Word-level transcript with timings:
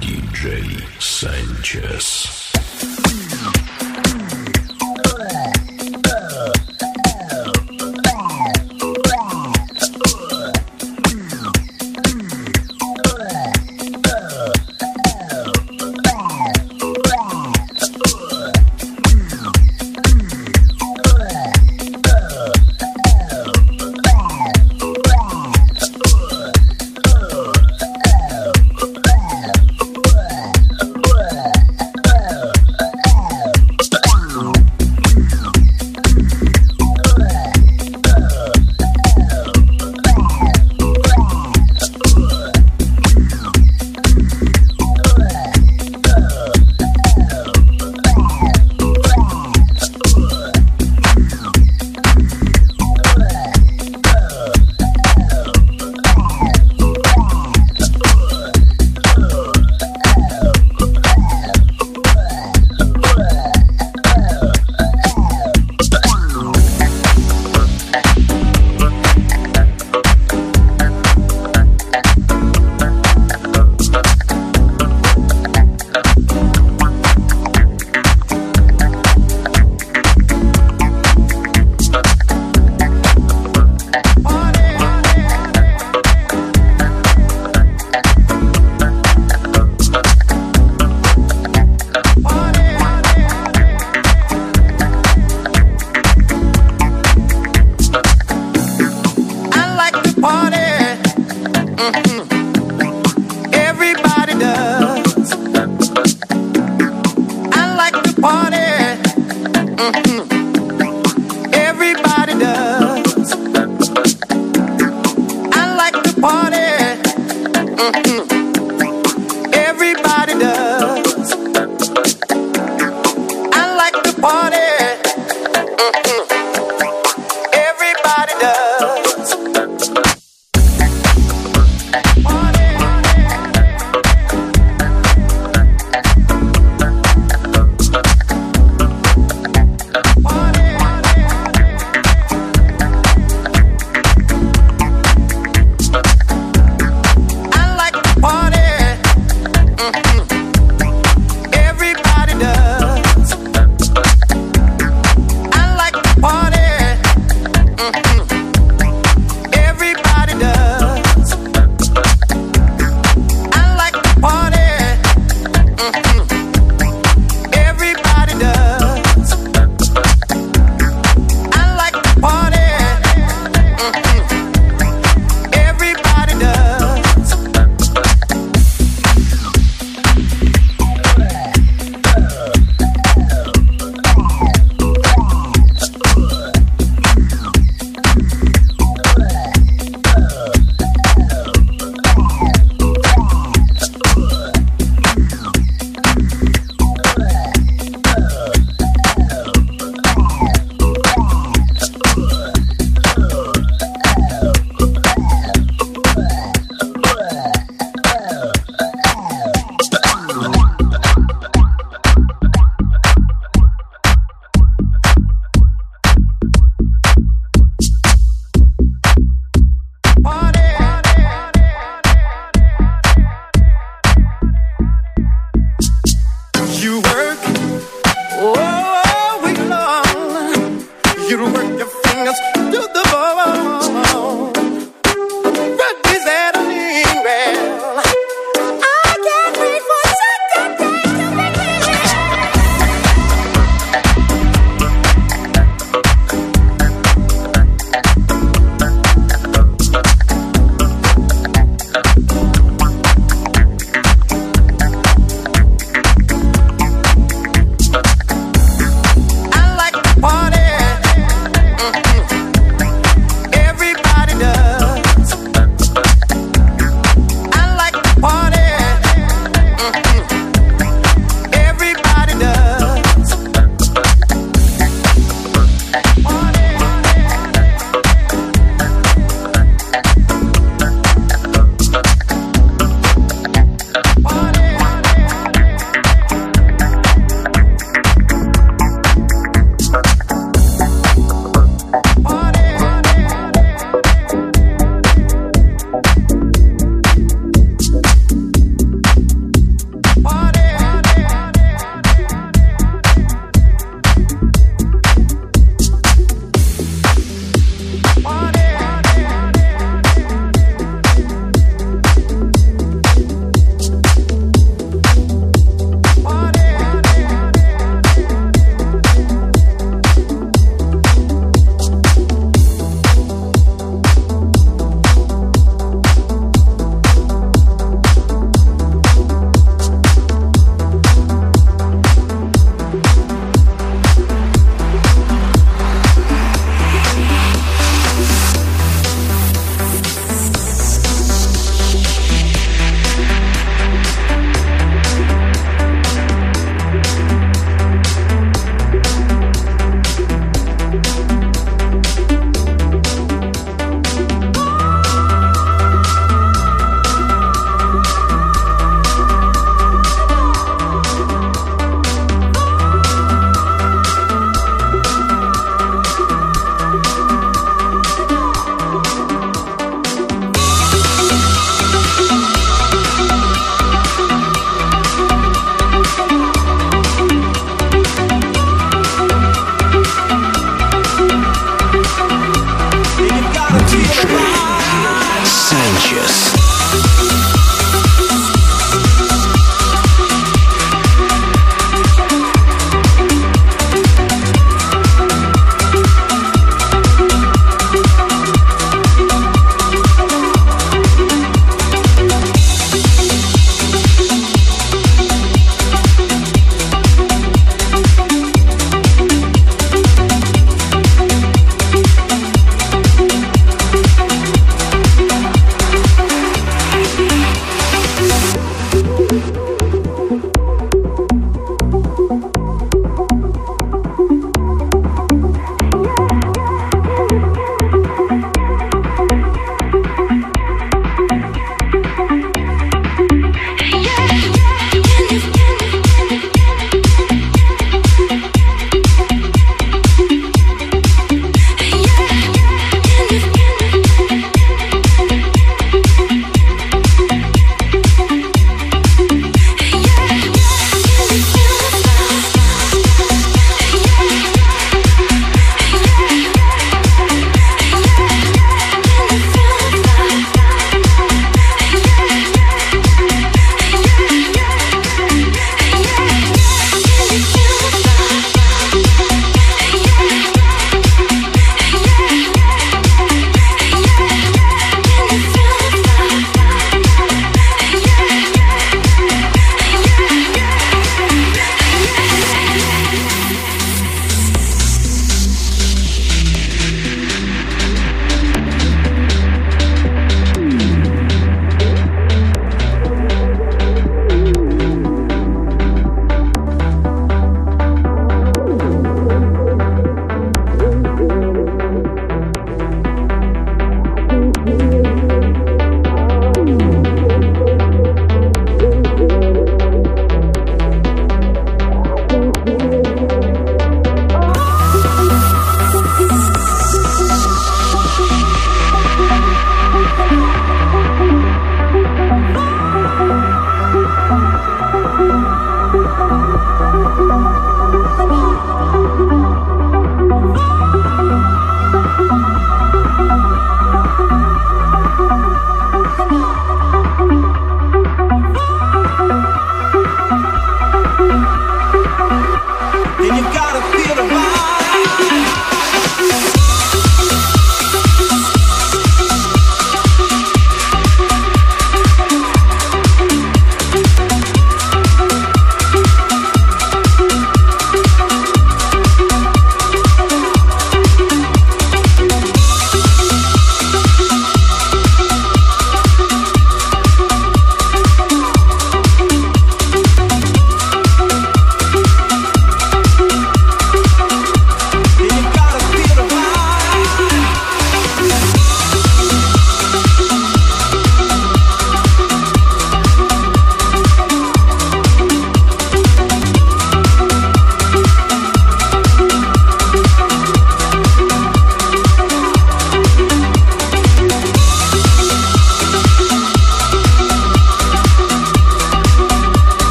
DJ 0.00 0.82
Sánchez. 0.98 2.49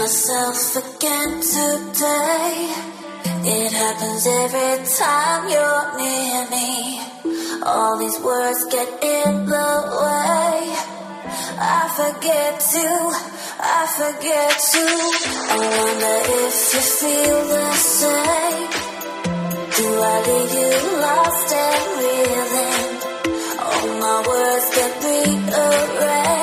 myself 0.00 0.76
again 0.76 1.32
today. 1.42 2.72
It 3.44 3.70
happens 3.70 4.26
every 4.26 4.76
time 4.96 5.42
you're 5.52 5.86
near 6.00 6.40
me. 6.48 7.00
All 7.62 7.98
these 7.98 8.18
words 8.20 8.64
get 8.72 8.88
in 9.04 9.44
the 9.44 9.72
way. 10.00 10.56
I 11.76 11.82
forget 12.00 12.52
to, 12.74 12.88
I 13.60 13.80
forget 14.00 14.52
to. 14.72 14.84
I 15.52 15.62
wonder 15.78 16.16
if 16.44 16.56
you 16.74 16.82
feel 17.00 17.40
the 17.54 17.68
same. 18.00 18.70
Do 19.76 19.86
I 20.00 20.16
leave 20.28 20.52
you 20.60 20.76
lost 21.04 21.48
and 21.68 21.84
reeling? 22.00 22.96
All 23.68 23.88
my 24.04 24.18
words 24.30 24.66
get 24.76 24.92
rearranged. 25.04 26.39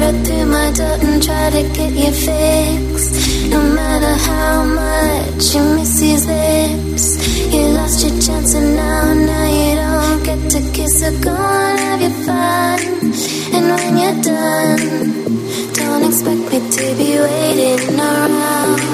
right 0.00 0.26
through 0.26 0.46
my 0.46 0.70
door 0.72 0.96
and 1.06 1.22
try 1.22 1.50
to 1.50 1.62
get 1.76 1.92
you 1.92 2.12
fixed. 2.12 3.50
No 3.50 3.60
matter 3.78 4.14
how 4.28 4.64
much 4.64 5.54
you 5.54 5.62
miss 5.76 6.00
these 6.00 6.26
lips, 6.26 7.04
you 7.52 7.62
lost 7.78 8.04
your 8.04 8.14
chance 8.20 8.54
and 8.54 8.76
now, 8.76 9.14
now 9.14 9.46
you 9.58 9.74
don't 9.82 10.22
get 10.24 10.50
to 10.52 10.60
kiss. 10.72 11.00
So 11.00 11.10
go 11.20 11.34
and 11.34 11.78
have 11.80 12.00
your 12.00 12.16
fun, 12.26 12.80
and 13.54 13.64
when 13.74 13.92
you're 14.00 14.20
done, 14.22 14.82
don't 15.78 16.04
expect 16.04 16.42
me 16.52 16.58
to 16.76 16.84
be 17.00 17.10
waiting 17.20 17.98
around. 17.98 18.92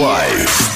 life. 0.00 0.69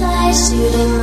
shooting. 0.00 0.94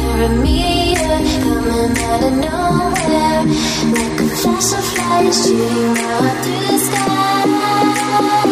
You're 0.00 0.22
a 0.22 0.28
meteor 0.42 1.20
coming 1.42 1.96
out 1.98 2.22
of 2.24 2.32
nowhere, 2.44 3.42
like 3.94 4.20
a 4.20 4.28
flash 4.36 4.72
of 4.72 4.86
light 4.98 5.32
shooting 5.32 5.94
my 5.94 6.00
heart 6.00 6.38
through 6.44 6.66
the 6.66 6.78
sky. 6.78 8.49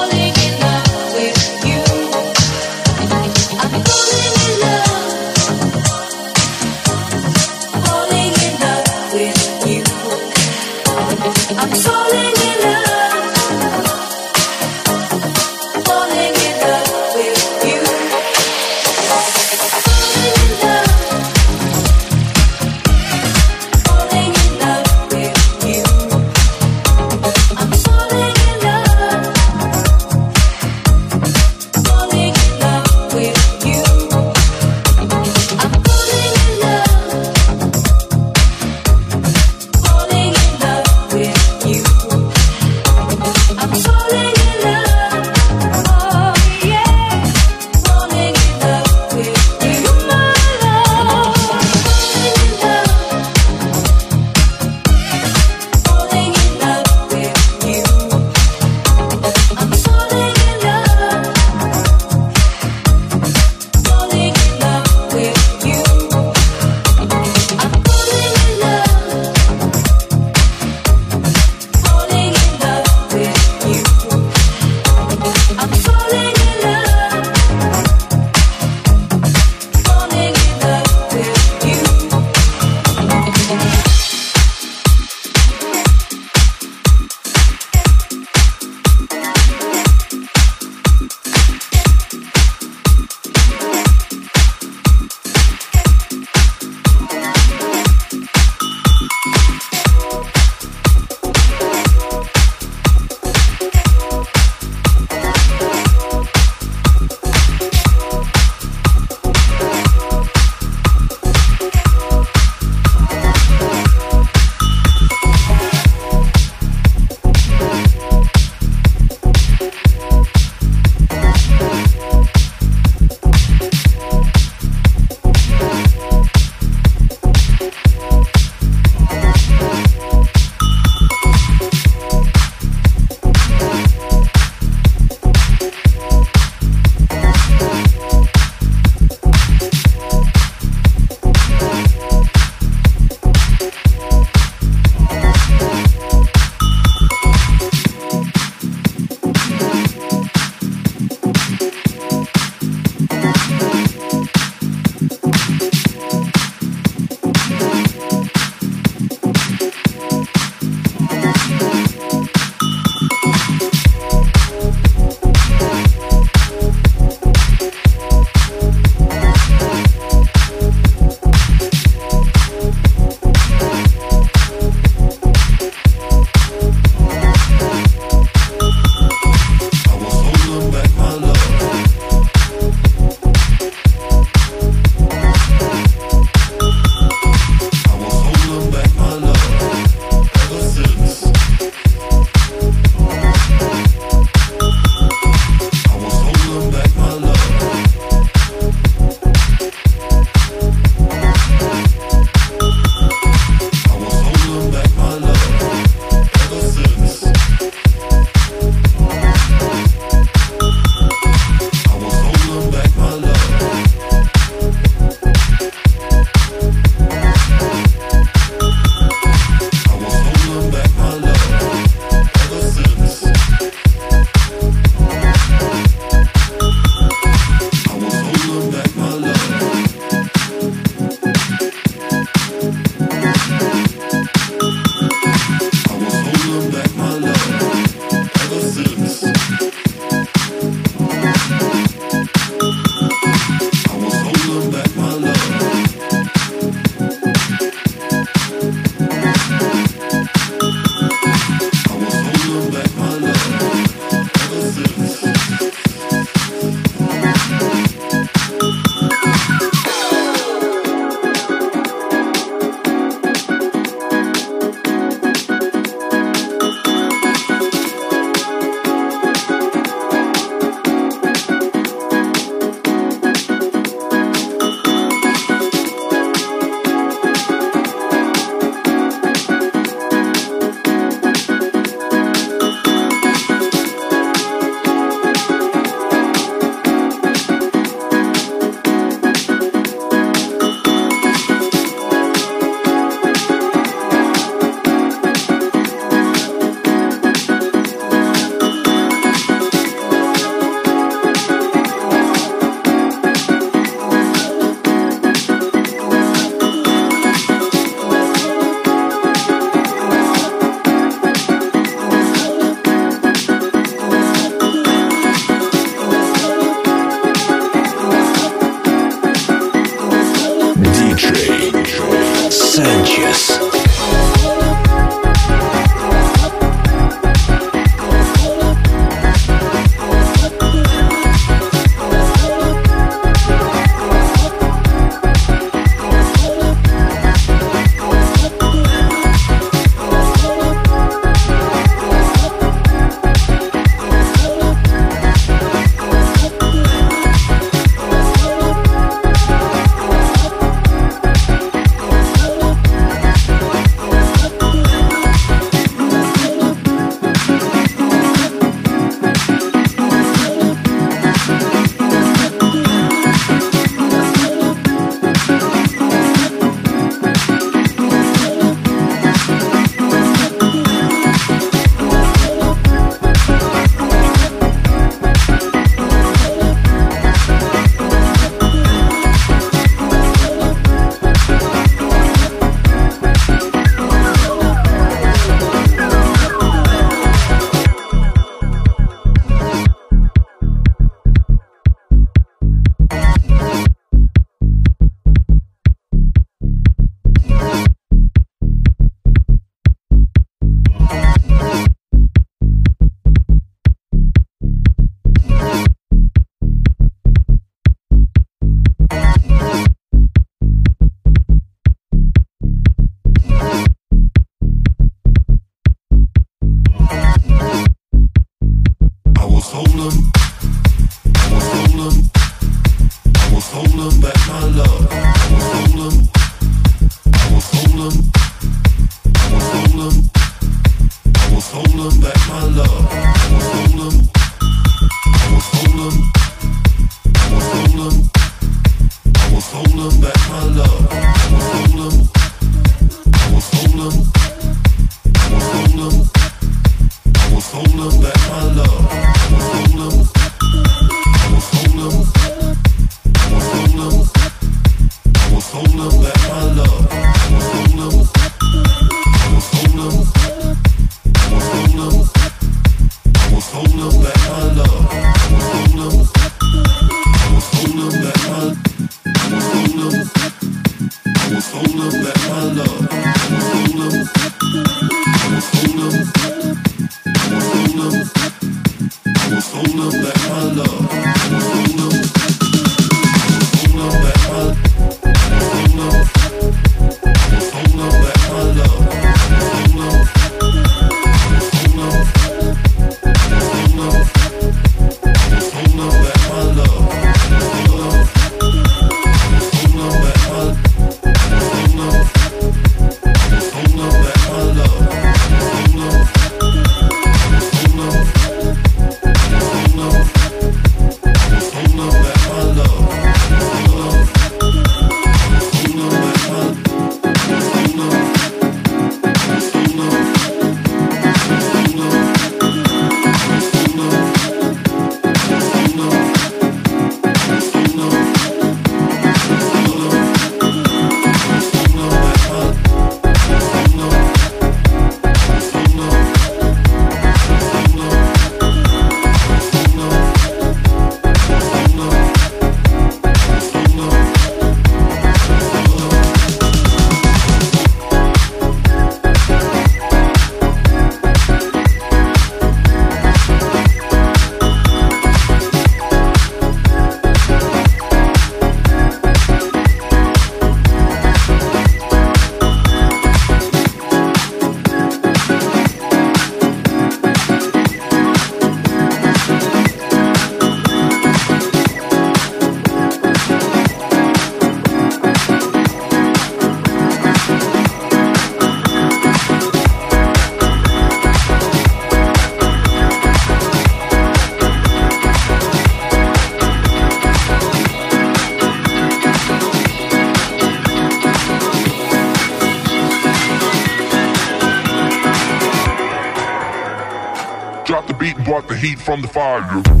From 599.11 599.21
the 599.21 599.27
fire. 599.27 600.00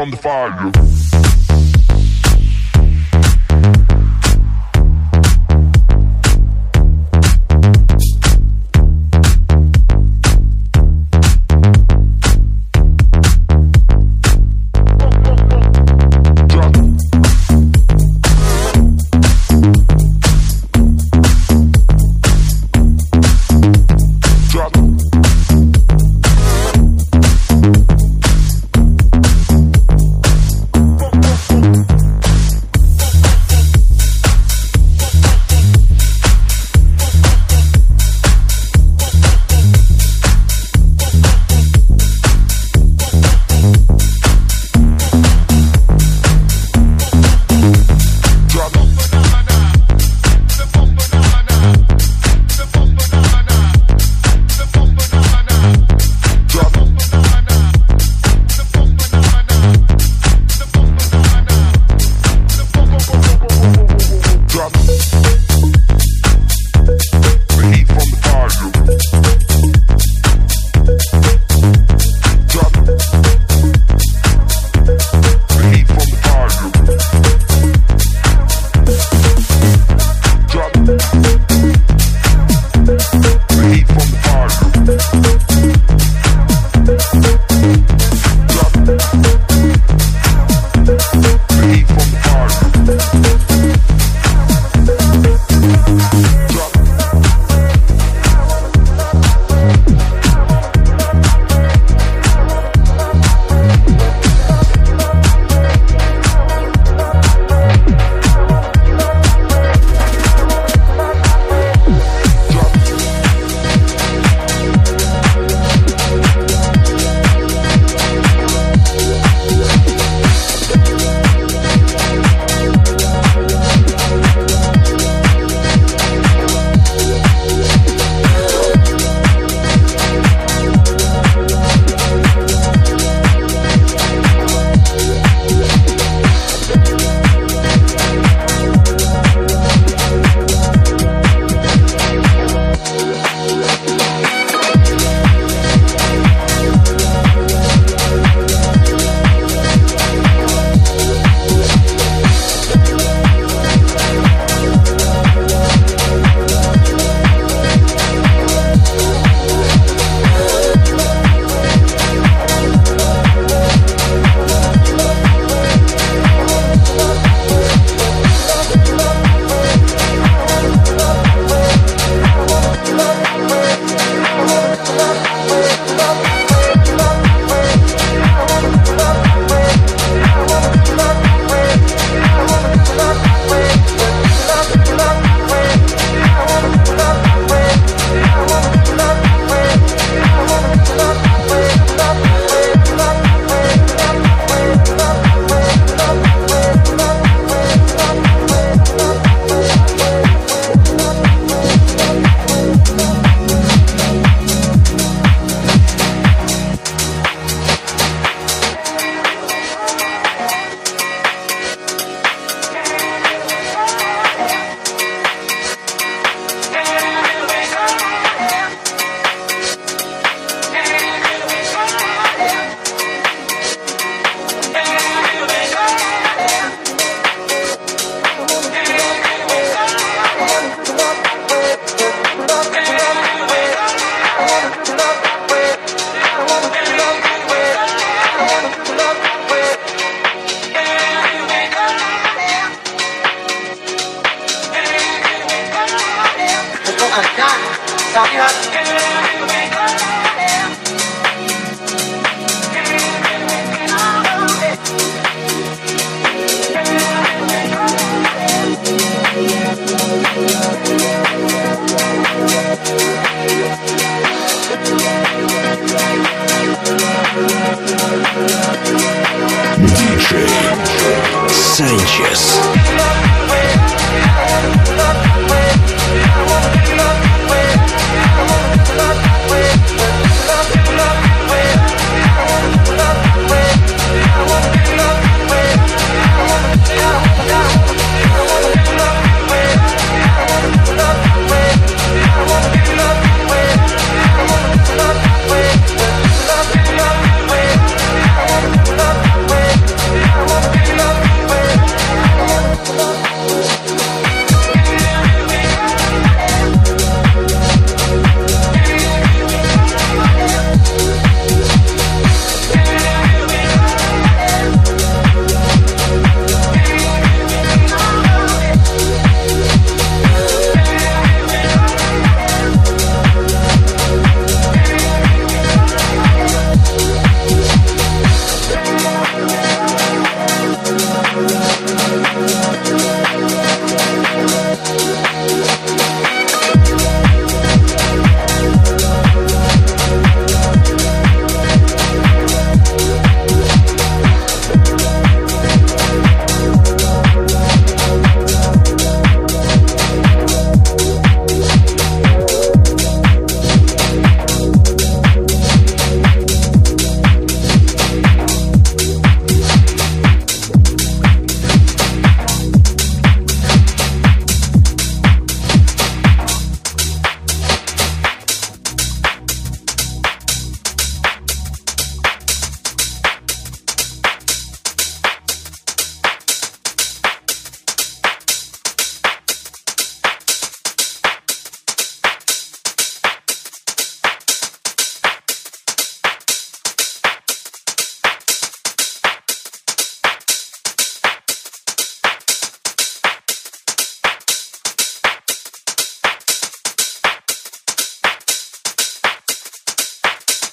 From 0.00 0.10
the 0.10 0.16
fire. 0.16 0.89